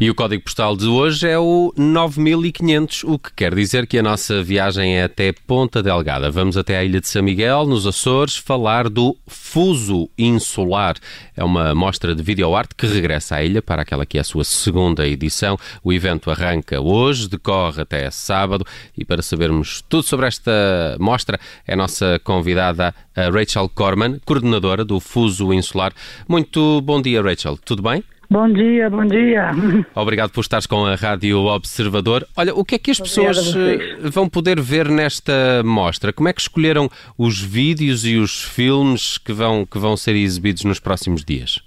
E 0.00 0.08
o 0.08 0.14
código 0.14 0.42
postal 0.42 0.74
de 0.78 0.86
hoje 0.86 1.28
é 1.28 1.38
o 1.38 1.74
9500, 1.76 3.04
o 3.04 3.18
que 3.18 3.34
quer 3.36 3.54
dizer 3.54 3.86
que 3.86 3.98
a 3.98 4.02
nossa 4.02 4.42
viagem 4.42 4.96
é 4.96 5.04
até 5.04 5.30
Ponta 5.30 5.82
Delgada. 5.82 6.30
Vamos 6.30 6.56
até 6.56 6.78
a 6.78 6.82
ilha 6.82 7.02
de 7.02 7.06
São 7.06 7.22
Miguel, 7.22 7.66
nos 7.66 7.86
Açores, 7.86 8.34
falar 8.34 8.88
do 8.88 9.14
Fuso 9.26 10.08
Insular. 10.16 10.96
É 11.36 11.44
uma 11.44 11.74
mostra 11.74 12.14
de 12.14 12.22
videoarte 12.22 12.74
que 12.74 12.86
regressa 12.86 13.36
à 13.36 13.44
ilha 13.44 13.60
para 13.60 13.82
aquela 13.82 14.06
que 14.06 14.16
é 14.16 14.22
a 14.22 14.24
sua 14.24 14.42
segunda 14.42 15.06
edição. 15.06 15.58
O 15.84 15.92
evento 15.92 16.30
arranca 16.30 16.80
hoje, 16.80 17.28
decorre 17.28 17.82
até 17.82 18.10
sábado 18.10 18.64
e 18.96 19.04
para 19.04 19.20
sabermos 19.20 19.84
tudo 19.86 20.02
sobre 20.02 20.26
esta 20.26 20.96
mostra 20.98 21.38
é 21.66 21.74
a 21.74 21.76
nossa 21.76 22.18
convidada 22.24 22.94
a 23.14 23.28
Rachel 23.28 23.68
Corman, 23.68 24.18
coordenadora 24.24 24.82
do 24.82 24.98
Fuso 24.98 25.52
Insular. 25.52 25.92
Muito 26.26 26.80
bom 26.80 27.02
dia, 27.02 27.20
Rachel. 27.20 27.58
Tudo 27.62 27.82
bem? 27.82 28.02
Bom 28.30 28.48
dia, 28.48 28.88
bom 28.88 29.04
dia. 29.04 29.50
Obrigado 29.92 30.30
por 30.30 30.42
estares 30.42 30.64
com 30.64 30.86
a 30.86 30.94
Rádio 30.94 31.46
Observador. 31.46 32.24
Olha, 32.36 32.54
o 32.54 32.64
que 32.64 32.76
é 32.76 32.78
que 32.78 32.92
as 32.92 33.00
pessoas 33.00 33.56
eh, 33.56 33.96
vão 34.08 34.28
poder 34.28 34.60
ver 34.60 34.88
nesta 34.88 35.64
mostra? 35.64 36.12
Como 36.12 36.28
é 36.28 36.32
que 36.32 36.40
escolheram 36.40 36.88
os 37.18 37.42
vídeos 37.42 38.06
e 38.06 38.18
os 38.18 38.44
filmes 38.44 39.18
que 39.18 39.32
vão, 39.32 39.66
que 39.66 39.80
vão 39.80 39.96
ser 39.96 40.14
exibidos 40.14 40.62
nos 40.62 40.78
próximos 40.78 41.24
dias? 41.24 41.60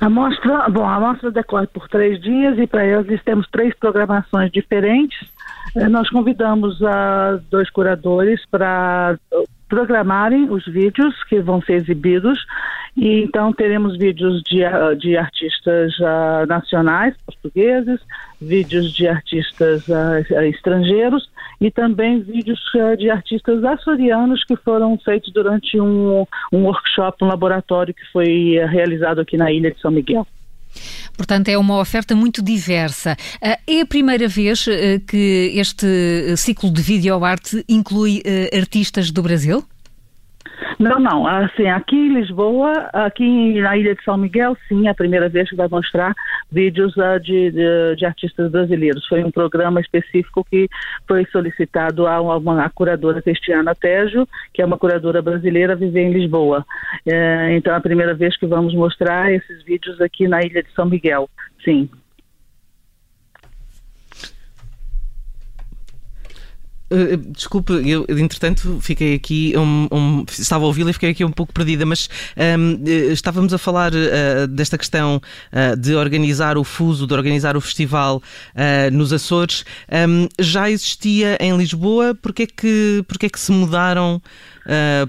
A 0.00 0.08
mostra, 0.08 0.68
bom, 0.68 0.88
a 0.88 1.00
mostra 1.00 1.28
decorre 1.32 1.66
por 1.66 1.88
três 1.88 2.20
dias 2.20 2.56
e 2.56 2.68
para 2.68 2.86
eles 2.86 3.20
temos 3.24 3.48
três 3.50 3.76
programações 3.76 4.52
diferentes. 4.52 5.18
Eh, 5.74 5.88
nós 5.88 6.08
convidamos 6.08 6.80
a 6.84 7.40
dois 7.50 7.68
curadores 7.68 8.40
para 8.48 9.18
programarem 9.70 10.50
os 10.50 10.66
vídeos 10.66 11.14
que 11.24 11.40
vão 11.40 11.62
ser 11.62 11.74
exibidos 11.74 12.44
e 12.96 13.22
então 13.22 13.52
teremos 13.52 13.96
vídeos 13.96 14.42
de, 14.42 14.58
de 14.98 15.16
artistas 15.16 15.96
uh, 16.00 16.44
nacionais, 16.46 17.14
portugueses, 17.24 18.00
vídeos 18.40 18.92
de 18.92 19.06
artistas 19.06 19.86
uh, 19.88 20.42
estrangeiros 20.44 21.30
e 21.60 21.70
também 21.70 22.20
vídeos 22.20 22.60
uh, 22.74 22.96
de 22.96 23.08
artistas 23.08 23.62
açorianos 23.64 24.44
que 24.44 24.56
foram 24.56 24.98
feitos 24.98 25.32
durante 25.32 25.80
um, 25.80 26.26
um 26.52 26.64
workshop, 26.64 27.24
um 27.24 27.28
laboratório 27.28 27.94
que 27.94 28.04
foi 28.12 28.58
realizado 28.68 29.20
aqui 29.20 29.36
na 29.36 29.52
ilha 29.52 29.70
de 29.70 29.80
São 29.80 29.92
Miguel. 29.92 30.26
Portanto, 31.20 31.48
é 31.48 31.58
uma 31.58 31.78
oferta 31.78 32.16
muito 32.16 32.40
diversa. 32.40 33.14
É 33.42 33.82
a 33.82 33.84
primeira 33.84 34.26
vez 34.26 34.64
que 35.06 35.52
este 35.54 36.34
ciclo 36.38 36.70
de 36.70 36.80
videoarte 36.80 37.62
inclui 37.68 38.22
artistas 38.58 39.10
do 39.10 39.22
Brasil? 39.22 39.62
Não, 40.80 40.98
não. 40.98 41.26
Assim, 41.26 41.68
aqui 41.68 41.94
em 41.94 42.14
Lisboa, 42.14 42.72
aqui 42.94 43.60
na 43.60 43.76
Ilha 43.76 43.94
de 43.94 44.02
São 44.02 44.16
Miguel, 44.16 44.56
sim, 44.66 44.88
é 44.88 44.90
a 44.90 44.94
primeira 44.94 45.28
vez 45.28 45.50
que 45.50 45.54
vai 45.54 45.68
mostrar 45.68 46.14
vídeos 46.50 46.96
uh, 46.96 47.20
de, 47.20 47.50
de, 47.50 47.96
de, 47.96 48.06
artistas 48.06 48.50
brasileiros. 48.50 49.06
Foi 49.06 49.22
um 49.22 49.30
programa 49.30 49.78
específico 49.78 50.42
que 50.50 50.70
foi 51.06 51.26
solicitado 51.26 52.06
a 52.06 52.18
uma 52.22 52.64
a 52.64 52.70
curadora 52.70 53.20
Cristiana 53.20 53.74
Tejo, 53.74 54.26
que 54.54 54.62
é 54.62 54.64
uma 54.64 54.78
curadora 54.78 55.20
brasileira, 55.20 55.76
viver 55.76 56.00
em 56.00 56.12
Lisboa. 56.14 56.64
É, 57.06 57.54
então, 57.54 57.74
é 57.74 57.76
a 57.76 57.80
primeira 57.80 58.14
vez 58.14 58.34
que 58.38 58.46
vamos 58.46 58.74
mostrar 58.74 59.30
esses 59.30 59.62
vídeos 59.62 60.00
aqui 60.00 60.26
na 60.26 60.40
Ilha 60.40 60.62
de 60.62 60.72
São 60.72 60.86
Miguel, 60.86 61.28
sim. 61.62 61.90
Uh, 66.92 67.16
desculpe, 67.32 67.72
eu 67.88 68.04
entretanto 68.18 68.80
fiquei 68.80 69.14
aqui, 69.14 69.54
um, 69.56 69.86
um, 69.92 70.24
estava 70.28 70.64
a 70.64 70.66
ouvi-la 70.66 70.90
e 70.90 70.92
fiquei 70.92 71.10
aqui 71.10 71.24
um 71.24 71.30
pouco 71.30 71.52
perdida, 71.52 71.86
mas 71.86 72.08
um, 72.36 72.82
eh, 72.84 73.12
estávamos 73.12 73.54
a 73.54 73.58
falar 73.58 73.92
uh, 73.92 74.48
desta 74.48 74.76
questão 74.76 75.20
uh, 75.52 75.76
de 75.76 75.94
organizar 75.94 76.58
o 76.58 76.64
fuso, 76.64 77.06
de 77.06 77.14
organizar 77.14 77.56
o 77.56 77.60
festival 77.60 78.20
nos 78.92 79.12
Açores. 79.12 79.64
já 80.38 80.68
existia 80.68 81.36
em 81.40 81.56
Lisboa, 81.56 82.14
porquê 82.14 82.42
é 82.42 82.46
que, 82.46 83.04
porquê 83.06 83.26
é 83.26 83.28
que 83.28 83.38
se 83.38 83.52
mudaram 83.52 84.20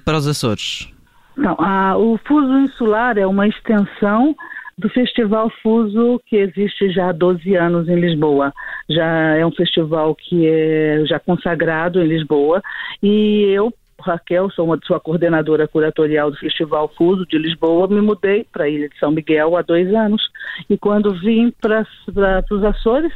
para 0.06 0.18
os 0.18 0.28
Açores? 0.28 0.88
Não, 1.36 1.56
a, 1.60 1.98
o 1.98 2.20
fuso 2.28 2.58
insular 2.60 3.18
é 3.18 3.26
uma 3.26 3.48
extensão 3.48 4.36
do 4.78 4.90
Festival 4.90 5.52
Fuso, 5.62 6.22
que 6.26 6.38
existe 6.38 6.92
já 6.92 7.10
há 7.10 7.12
12 7.12 7.56
anos 7.56 7.88
em 7.88 8.00
Lisboa. 8.00 8.54
Já 8.90 9.36
é 9.36 9.46
um 9.46 9.52
festival 9.52 10.16
que 10.16 10.48
é 10.48 11.04
já 11.06 11.20
consagrado 11.20 12.02
em 12.02 12.08
Lisboa 12.08 12.62
e 13.02 13.44
eu 13.52 13.74
Raquel, 14.02 14.50
sou 14.50 14.66
uma 14.66 14.80
sua 14.84 15.00
coordenadora 15.00 15.68
curatorial 15.68 16.32
do 16.32 16.38
Festival 16.38 16.92
Fuso 16.98 17.26
de 17.28 17.38
Lisboa, 17.38 17.88
me 17.88 18.02
mudei 18.02 18.44
para 18.52 18.66
a 18.66 18.70
Ilha 18.70 18.90
de 18.90 18.98
São 18.98 19.12
Miguel 19.12 19.56
há 19.56 19.62
dois 19.62 19.94
anos. 19.94 20.22
E 20.70 20.78
quando 20.78 21.14
vim 21.14 21.54
para 21.62 21.86
os 22.50 22.64
Açores, 22.64 23.14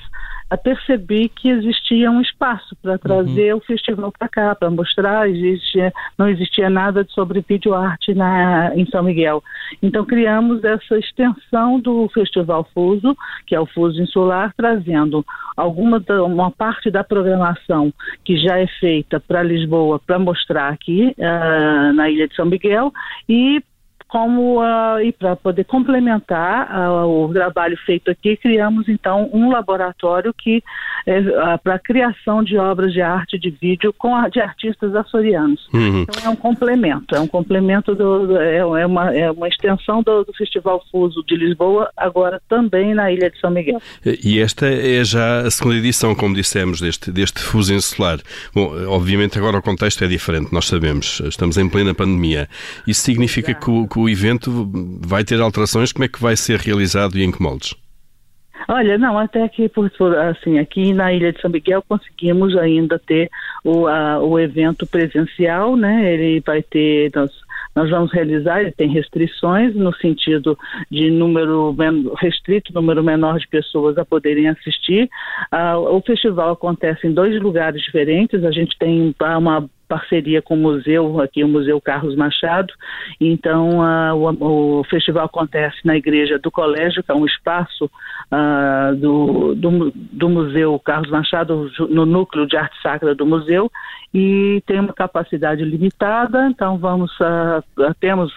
percebi 0.57 1.27
que 1.27 1.49
existia 1.49 2.11
um 2.11 2.21
espaço 2.21 2.75
para 2.81 2.97
trazer 2.97 3.53
uhum. 3.53 3.59
o 3.59 3.63
festival 3.63 4.11
para 4.11 4.29
cá, 4.29 4.55
para 4.55 4.69
mostrar, 4.69 5.27
existia, 5.29 5.91
não 6.17 6.29
existia 6.29 6.69
nada 6.69 7.05
sobre 7.09 7.43
videoarte 7.47 8.13
na, 8.13 8.71
em 8.75 8.85
São 8.85 9.03
Miguel. 9.03 9.43
Então 9.81 10.05
criamos 10.05 10.63
essa 10.63 10.97
extensão 10.97 11.79
do 11.79 12.07
Festival 12.13 12.67
Fuso, 12.73 13.17
que 13.47 13.55
é 13.55 13.59
o 13.59 13.65
Fuso 13.65 13.99
Insular, 14.01 14.53
trazendo 14.55 15.25
alguma 15.57 16.03
uma 16.25 16.51
parte 16.51 16.91
da 16.91 17.03
programação 17.03 17.91
que 18.23 18.37
já 18.37 18.59
é 18.59 18.67
feita 18.67 19.19
para 19.19 19.41
Lisboa 19.41 19.99
para 19.99 20.19
mostrar 20.19 20.69
aqui 20.69 21.15
uh, 21.17 21.93
na 21.93 22.09
Ilha 22.09 22.27
de 22.27 22.35
São 22.35 22.45
Miguel 22.45 22.93
e 23.27 23.63
como 24.07 24.61
uh, 24.61 24.99
e 25.03 25.11
para 25.11 25.35
poder 25.35 25.65
complementar 25.65 26.69
uh, 26.71 27.25
o 27.25 27.33
trabalho 27.33 27.77
feito 27.85 28.11
aqui, 28.11 28.37
criamos 28.37 28.87
então 28.87 29.29
um 29.33 29.49
laboratório 29.49 30.33
que 30.33 30.63
é 31.05 31.19
uh, 31.19 31.59
para 31.63 31.75
a 31.75 31.79
criação 31.79 32.43
de 32.43 32.57
obras 32.57 32.93
de 32.93 33.01
arte 33.01 33.37
de 33.37 33.49
vídeo 33.49 33.93
com 33.97 34.15
de 34.29 34.39
artistas 34.39 34.95
açorianos. 34.95 35.67
Uhum. 35.73 36.01
Então 36.03 36.23
é 36.23 36.29
um 36.29 36.35
complemento, 36.35 37.15
é 37.15 37.19
um 37.19 37.27
complemento 37.27 37.93
do, 37.95 38.37
é, 38.37 38.57
é, 38.57 38.85
uma, 38.85 39.15
é 39.15 39.29
uma 39.29 39.47
extensão 39.47 40.01
do, 40.01 40.23
do, 40.23 40.33
Festival 40.33 40.83
Fuso 40.91 41.23
de 41.27 41.35
Lisboa, 41.35 41.89
agora 41.95 42.41
também 42.47 42.93
na 42.93 43.11
Ilha 43.11 43.29
de 43.29 43.39
São 43.39 43.49
Miguel. 43.49 43.81
E 44.05 44.39
esta 44.39 44.67
é 44.67 45.03
já 45.03 45.39
a 45.39 45.51
segunda 45.51 45.77
edição, 45.77 46.13
como 46.15 46.35
dissemos, 46.35 46.79
deste, 46.79 47.11
deste 47.11 47.39
Fuso 47.39 47.73
Insular. 47.73 48.19
Bom, 48.53 48.71
obviamente 48.87 49.37
agora 49.37 49.57
o 49.57 49.61
contexto 49.61 50.03
é 50.03 50.07
diferente, 50.07 50.53
nós 50.53 50.65
sabemos, 50.67 51.21
estamos 51.21 51.57
em 51.57 51.67
plena 51.69 51.93
pandemia. 51.93 52.47
Isso 52.87 53.01
significa 53.01 53.53
que 53.53 53.69
o, 53.69 53.87
que 53.95 53.99
o 53.99 54.09
evento 54.09 54.69
vai 55.01 55.23
ter 55.23 55.39
alterações? 55.39 55.93
Como 55.93 56.03
é 56.03 56.09
que 56.09 56.21
vai 56.21 56.35
ser 56.35 56.59
realizado 56.59 57.17
e 57.17 57.23
em 57.23 57.31
que 57.31 57.41
moldes? 57.41 57.73
Olha, 58.67 58.97
não, 58.97 59.17
até 59.17 59.49
por, 59.73 59.89
assim, 60.17 60.59
aqui 60.59 60.91
na 60.91 61.13
Ilha 61.13 61.31
de 61.31 61.39
São 61.39 61.49
Miguel 61.51 61.83
conseguimos 61.87 62.57
ainda 62.57 62.99
ter 62.99 63.29
o, 63.63 63.87
a, 63.87 64.19
o 64.19 64.37
evento 64.39 64.85
presencial, 64.87 65.77
né? 65.77 66.13
Ele 66.13 66.41
vai 66.45 66.61
ter, 66.63 67.11
nós, 67.15 67.31
nós 67.75 67.89
vamos 67.89 68.11
realizar, 68.11 68.61
ele 68.61 68.71
tem 68.71 68.89
restrições 68.89 69.75
no 69.75 69.93
sentido 69.95 70.57
de 70.89 71.11
número 71.11 71.75
restrito, 72.17 72.73
número 72.73 73.03
menor 73.03 73.37
de 73.37 73.47
pessoas 73.47 73.97
a 73.97 74.03
poderem 74.03 74.49
assistir. 74.49 75.09
Ah, 75.51 75.77
o 75.77 76.01
festival 76.01 76.51
acontece 76.51 77.07
em 77.07 77.13
dois 77.13 77.39
lugares 77.41 77.81
diferentes, 77.81 78.43
a 78.43 78.51
gente 78.51 78.75
tem 78.77 79.13
uma 79.19 79.69
parceria 79.87 80.41
com 80.41 80.55
o 80.55 80.57
museu, 80.57 81.21
aqui 81.21 81.43
o 81.43 81.47
Museu 81.47 81.79
Carlos 81.79 82.15
Machado. 82.15 82.73
Então, 83.19 83.79
o, 84.15 84.79
o, 84.79 84.83
festival 84.85 85.25
acontece 85.25 85.77
na 85.83 85.95
igreja 85.95 86.37
do 86.39 86.51
colégio, 86.51 87.03
que 87.03 87.11
é 87.11 87.15
um 87.15 87.25
espaço 87.25 87.85
uh, 87.85 88.95
do, 88.95 89.55
do, 89.55 89.91
do, 89.95 90.29
Museu 90.29 90.79
Carlos 90.79 91.09
Machado, 91.09 91.71
no 91.89 92.05
núcleo 92.05 92.47
de 92.47 92.57
arte 92.57 92.75
sacra 92.81 93.15
do 93.15 93.25
museu, 93.25 93.71
e 94.13 94.61
tem 94.65 94.79
uma 94.79 94.93
capacidade 94.93 95.63
limitada, 95.63 96.47
então 96.49 96.77
vamos, 96.77 97.11
uh, 97.19 97.93
temos, 97.99 98.33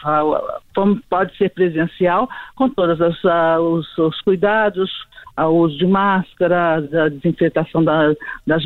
pode 1.08 1.36
ser 1.36 1.50
presencial, 1.50 2.28
com 2.54 2.68
todos 2.68 2.98
os, 3.00 3.98
os, 3.98 4.20
cuidados, 4.22 4.90
o 5.36 5.46
uso 5.46 5.78
de 5.78 5.86
máscara, 5.86 6.76
a 6.76 7.08
desinfetação 7.08 7.84
da, 7.84 8.12
das 8.46 8.64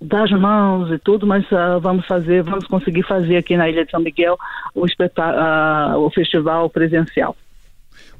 das 0.00 0.30
mãos 0.30 0.90
e 0.90 0.98
tudo, 0.98 1.26
mas 1.26 1.44
uh, 1.52 1.78
vamos 1.80 2.06
fazer, 2.06 2.42
vamos 2.42 2.66
conseguir 2.66 3.02
fazer 3.02 3.36
aqui 3.36 3.56
na 3.56 3.68
Ilha 3.68 3.84
de 3.84 3.90
São 3.90 4.00
Miguel 4.00 4.38
o, 4.74 4.86
uh, 4.86 5.98
o 5.98 6.10
festival 6.10 6.70
presencial. 6.70 7.36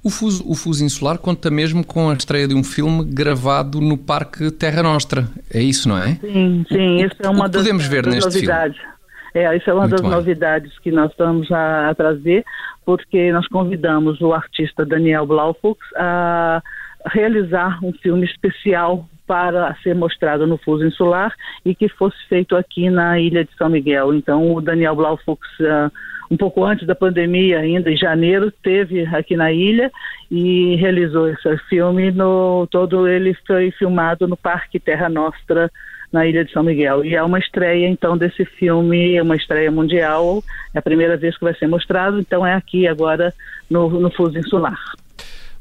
O 0.02 0.10
Fuso, 0.10 0.42
o 0.46 0.54
Fuso 0.54 0.84
Insular 0.84 1.18
conta 1.18 1.50
mesmo 1.50 1.84
com 1.84 2.08
a 2.08 2.14
estreia 2.14 2.48
de 2.48 2.54
um 2.54 2.64
filme 2.64 3.04
gravado 3.04 3.80
no 3.80 3.98
Parque 3.98 4.50
Terra 4.50 4.82
Nostra. 4.82 5.28
É 5.52 5.60
isso, 5.60 5.88
não 5.88 5.98
é? 5.98 6.14
Sim, 6.14 6.64
sim. 6.68 7.04
Isso 7.04 7.16
é 7.22 7.28
uma 7.28 7.48
das, 7.48 7.62
podemos 7.62 7.86
ver 7.86 8.04
das 8.04 8.14
neste 8.14 8.34
novidades. 8.34 8.76
Filme? 8.76 8.94
É, 9.34 9.56
isso 9.56 9.70
é 9.70 9.72
uma 9.72 9.82
Muito 9.82 9.92
das 9.92 10.00
bem. 10.00 10.10
novidades 10.10 10.78
que 10.78 10.90
nós 10.90 11.10
estamos 11.10 11.50
a, 11.52 11.90
a, 11.90 11.94
trazer, 11.94 12.44
porque 12.84 13.30
nós 13.30 13.46
convidamos 13.48 14.20
o 14.20 14.32
artista 14.32 14.84
Daniel 14.84 15.26
Blaufux 15.26 15.78
a 15.96 16.62
realizar 17.06 17.78
um 17.82 17.92
filme 17.92 18.24
especial 18.24 19.06
para 19.30 19.76
ser 19.76 19.94
mostrado 19.94 20.44
no 20.44 20.58
Fuso 20.58 20.84
Insular 20.84 21.32
e 21.64 21.72
que 21.72 21.88
fosse 21.88 22.16
feito 22.28 22.56
aqui 22.56 22.90
na 22.90 23.16
ilha 23.20 23.44
de 23.44 23.50
São 23.56 23.68
Miguel. 23.68 24.12
Então, 24.12 24.52
o 24.52 24.60
Daniel 24.60 24.96
Blaufux, 24.96 25.46
uh, 25.60 25.88
um 26.28 26.36
pouco 26.36 26.64
antes 26.64 26.84
da 26.84 26.96
pandemia, 26.96 27.60
ainda 27.60 27.92
em 27.92 27.96
janeiro, 27.96 28.50
teve 28.50 29.06
aqui 29.06 29.36
na 29.36 29.52
ilha 29.52 29.88
e 30.28 30.74
realizou 30.74 31.28
esse 31.28 31.56
filme. 31.68 32.10
No, 32.10 32.66
todo 32.72 33.06
ele 33.06 33.32
foi 33.46 33.70
filmado 33.70 34.26
no 34.26 34.36
Parque 34.36 34.80
Terra 34.80 35.08
Nostra, 35.08 35.70
na 36.12 36.26
Ilha 36.26 36.44
de 36.44 36.50
São 36.50 36.64
Miguel. 36.64 37.04
E 37.04 37.14
é 37.14 37.22
uma 37.22 37.38
estreia, 37.38 37.86
então, 37.86 38.18
desse 38.18 38.44
filme, 38.44 39.14
é 39.14 39.22
uma 39.22 39.36
estreia 39.36 39.70
mundial, 39.70 40.42
é 40.74 40.80
a 40.80 40.82
primeira 40.82 41.16
vez 41.16 41.38
que 41.38 41.44
vai 41.44 41.54
ser 41.54 41.68
mostrado, 41.68 42.18
então 42.18 42.44
é 42.44 42.52
aqui 42.52 42.88
agora 42.88 43.32
no, 43.70 43.88
no 43.88 44.10
Fuso 44.10 44.36
Insular. 44.36 44.76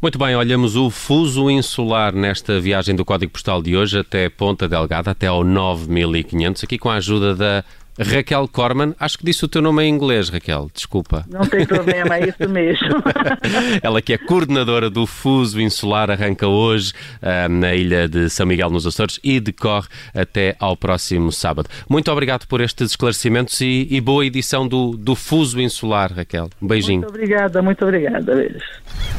Muito 0.01 0.17
bem, 0.17 0.33
olhamos 0.33 0.77
o 0.77 0.89
fuso 0.89 1.51
insular 1.51 2.15
nesta 2.15 2.57
viagem 2.57 2.95
do 2.95 3.03
Código 3.03 3.33
Postal 3.33 3.61
de 3.61 3.75
hoje 3.75 3.99
até 3.99 4.29
Ponta 4.29 4.65
Delgada, 4.65 5.11
até 5.11 5.27
ao 5.27 5.43
9500, 5.43 6.63
aqui 6.63 6.77
com 6.77 6.89
a 6.89 6.95
ajuda 6.95 7.35
da 7.35 7.65
Raquel 7.99 8.47
Corman. 8.47 8.95
Acho 8.97 9.17
que 9.17 9.25
disse 9.25 9.43
o 9.43 9.47
teu 9.49 9.61
nome 9.61 9.83
em 9.83 9.89
inglês, 9.93 10.29
Raquel, 10.29 10.71
desculpa. 10.73 11.25
Não 11.29 11.41
tem 11.41 11.65
problema, 11.65 12.15
é 12.15 12.29
isso 12.29 12.47
mesmo. 12.47 13.03
Ela 13.83 14.01
que 14.01 14.13
é 14.13 14.17
coordenadora 14.17 14.89
do 14.89 15.05
Fuso 15.05 15.59
Insular, 15.59 16.09
arranca 16.09 16.47
hoje 16.47 16.93
uh, 17.21 17.49
na 17.49 17.75
ilha 17.75 18.07
de 18.07 18.29
São 18.29 18.45
Miguel 18.45 18.69
nos 18.69 18.87
Açores 18.87 19.19
e 19.21 19.37
decorre 19.41 19.89
até 20.15 20.55
ao 20.61 20.77
próximo 20.77 21.29
sábado. 21.29 21.67
Muito 21.89 22.09
obrigado 22.09 22.47
por 22.47 22.61
estes 22.61 22.91
esclarecimentos 22.91 23.59
e, 23.59 23.85
e 23.91 23.99
boa 23.99 24.25
edição 24.25 24.65
do, 24.65 24.91
do 24.91 25.13
Fuso 25.13 25.59
Insular, 25.59 26.13
Raquel. 26.13 26.49
Um 26.61 26.67
beijinho. 26.67 27.01
Muito 27.01 27.09
obrigada, 27.09 27.61
muito 27.61 27.83
obrigada. 27.83 28.33
Beijo. 28.33 29.18